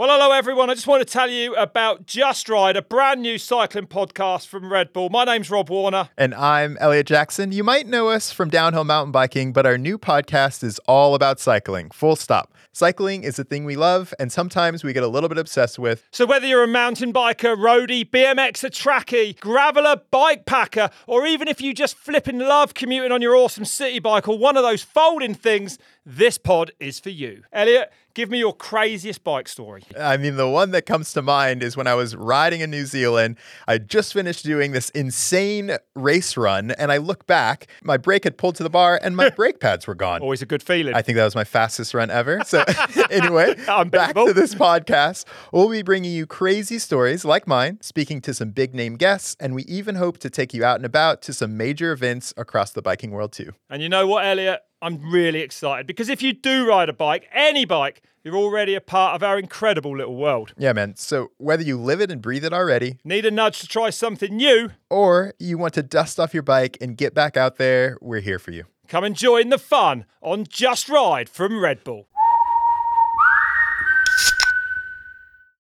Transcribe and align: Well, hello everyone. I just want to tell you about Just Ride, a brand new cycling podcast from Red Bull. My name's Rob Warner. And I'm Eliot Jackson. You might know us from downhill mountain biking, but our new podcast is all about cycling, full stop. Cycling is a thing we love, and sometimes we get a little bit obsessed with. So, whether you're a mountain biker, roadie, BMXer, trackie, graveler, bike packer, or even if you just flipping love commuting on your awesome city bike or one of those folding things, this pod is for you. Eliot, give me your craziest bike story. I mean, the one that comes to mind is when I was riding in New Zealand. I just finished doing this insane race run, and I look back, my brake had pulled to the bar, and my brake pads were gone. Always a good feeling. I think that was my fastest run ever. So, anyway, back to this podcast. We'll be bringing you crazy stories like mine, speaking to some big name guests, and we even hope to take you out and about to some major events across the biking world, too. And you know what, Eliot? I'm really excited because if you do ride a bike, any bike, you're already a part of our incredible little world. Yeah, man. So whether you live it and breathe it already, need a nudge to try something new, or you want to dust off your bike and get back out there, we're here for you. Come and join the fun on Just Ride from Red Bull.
Well, 0.00 0.08
hello 0.08 0.32
everyone. 0.32 0.70
I 0.70 0.74
just 0.74 0.86
want 0.86 1.06
to 1.06 1.12
tell 1.12 1.28
you 1.28 1.54
about 1.56 2.06
Just 2.06 2.48
Ride, 2.48 2.74
a 2.74 2.80
brand 2.80 3.20
new 3.20 3.36
cycling 3.36 3.86
podcast 3.86 4.46
from 4.46 4.72
Red 4.72 4.94
Bull. 4.94 5.10
My 5.10 5.24
name's 5.24 5.50
Rob 5.50 5.68
Warner. 5.68 6.08
And 6.16 6.34
I'm 6.34 6.78
Eliot 6.80 7.06
Jackson. 7.06 7.52
You 7.52 7.62
might 7.62 7.86
know 7.86 8.08
us 8.08 8.32
from 8.32 8.48
downhill 8.48 8.84
mountain 8.84 9.12
biking, 9.12 9.52
but 9.52 9.66
our 9.66 9.76
new 9.76 9.98
podcast 9.98 10.64
is 10.64 10.78
all 10.88 11.14
about 11.14 11.38
cycling, 11.38 11.90
full 11.90 12.16
stop. 12.16 12.54
Cycling 12.72 13.24
is 13.24 13.38
a 13.38 13.44
thing 13.44 13.66
we 13.66 13.76
love, 13.76 14.14
and 14.18 14.32
sometimes 14.32 14.82
we 14.82 14.94
get 14.94 15.02
a 15.02 15.08
little 15.08 15.28
bit 15.28 15.36
obsessed 15.36 15.78
with. 15.78 16.06
So, 16.12 16.24
whether 16.24 16.46
you're 16.46 16.62
a 16.62 16.68
mountain 16.68 17.12
biker, 17.12 17.54
roadie, 17.54 18.08
BMXer, 18.08 18.70
trackie, 18.70 19.36
graveler, 19.36 20.00
bike 20.10 20.46
packer, 20.46 20.88
or 21.08 21.26
even 21.26 21.46
if 21.46 21.60
you 21.60 21.74
just 21.74 21.94
flipping 21.94 22.38
love 22.38 22.72
commuting 22.72 23.12
on 23.12 23.20
your 23.20 23.36
awesome 23.36 23.66
city 23.66 23.98
bike 23.98 24.28
or 24.28 24.38
one 24.38 24.56
of 24.56 24.62
those 24.62 24.82
folding 24.82 25.34
things, 25.34 25.78
this 26.10 26.38
pod 26.38 26.72
is 26.80 26.98
for 26.98 27.10
you. 27.10 27.44
Eliot, 27.52 27.92
give 28.14 28.30
me 28.30 28.40
your 28.40 28.52
craziest 28.52 29.22
bike 29.22 29.46
story. 29.46 29.84
I 29.98 30.16
mean, 30.16 30.34
the 30.34 30.48
one 30.48 30.72
that 30.72 30.84
comes 30.84 31.12
to 31.12 31.22
mind 31.22 31.62
is 31.62 31.76
when 31.76 31.86
I 31.86 31.94
was 31.94 32.16
riding 32.16 32.60
in 32.60 32.70
New 32.70 32.84
Zealand. 32.84 33.36
I 33.68 33.78
just 33.78 34.12
finished 34.12 34.44
doing 34.44 34.72
this 34.72 34.90
insane 34.90 35.76
race 35.94 36.36
run, 36.36 36.72
and 36.72 36.90
I 36.90 36.96
look 36.96 37.28
back, 37.28 37.68
my 37.84 37.96
brake 37.96 38.24
had 38.24 38.36
pulled 38.36 38.56
to 38.56 38.64
the 38.64 38.70
bar, 38.70 38.98
and 39.00 39.16
my 39.16 39.30
brake 39.36 39.60
pads 39.60 39.86
were 39.86 39.94
gone. 39.94 40.20
Always 40.20 40.42
a 40.42 40.46
good 40.46 40.64
feeling. 40.64 40.94
I 40.94 41.02
think 41.02 41.14
that 41.14 41.24
was 41.24 41.36
my 41.36 41.44
fastest 41.44 41.94
run 41.94 42.10
ever. 42.10 42.40
So, 42.44 42.64
anyway, 43.10 43.54
back 43.86 44.14
to 44.16 44.32
this 44.32 44.56
podcast. 44.56 45.26
We'll 45.52 45.70
be 45.70 45.82
bringing 45.82 46.12
you 46.12 46.26
crazy 46.26 46.80
stories 46.80 47.24
like 47.24 47.46
mine, 47.46 47.78
speaking 47.82 48.20
to 48.22 48.34
some 48.34 48.50
big 48.50 48.74
name 48.74 48.96
guests, 48.96 49.36
and 49.38 49.54
we 49.54 49.62
even 49.62 49.94
hope 49.94 50.18
to 50.18 50.30
take 50.30 50.52
you 50.52 50.64
out 50.64 50.76
and 50.76 50.84
about 50.84 51.22
to 51.22 51.32
some 51.32 51.56
major 51.56 51.92
events 51.92 52.34
across 52.36 52.72
the 52.72 52.82
biking 52.82 53.12
world, 53.12 53.30
too. 53.30 53.52
And 53.68 53.80
you 53.80 53.88
know 53.88 54.08
what, 54.08 54.24
Eliot? 54.24 54.62
I'm 54.82 55.10
really 55.10 55.40
excited 55.40 55.86
because 55.86 56.08
if 56.08 56.22
you 56.22 56.32
do 56.32 56.66
ride 56.66 56.88
a 56.88 56.94
bike, 56.94 57.28
any 57.32 57.66
bike, 57.66 58.02
you're 58.24 58.36
already 58.36 58.74
a 58.74 58.80
part 58.80 59.14
of 59.14 59.22
our 59.22 59.38
incredible 59.38 59.96
little 59.96 60.16
world. 60.16 60.54
Yeah, 60.56 60.72
man. 60.72 60.96
So 60.96 61.32
whether 61.36 61.62
you 61.62 61.78
live 61.78 62.00
it 62.00 62.10
and 62.10 62.22
breathe 62.22 62.44
it 62.44 62.52
already, 62.52 62.98
need 63.04 63.26
a 63.26 63.30
nudge 63.30 63.60
to 63.60 63.66
try 63.66 63.90
something 63.90 64.34
new, 64.34 64.70
or 64.88 65.34
you 65.38 65.58
want 65.58 65.74
to 65.74 65.82
dust 65.82 66.18
off 66.18 66.32
your 66.32 66.42
bike 66.42 66.78
and 66.80 66.96
get 66.96 67.14
back 67.14 67.36
out 67.36 67.56
there, 67.56 67.98
we're 68.00 68.20
here 68.20 68.38
for 68.38 68.52
you. 68.52 68.64
Come 68.88 69.04
and 69.04 69.14
join 69.14 69.50
the 69.50 69.58
fun 69.58 70.04
on 70.20 70.44
Just 70.48 70.88
Ride 70.88 71.28
from 71.28 71.60
Red 71.60 71.84
Bull. 71.84 72.08